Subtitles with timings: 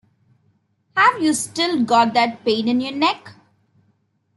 [0.97, 3.35] Have you still got that pain in your neck?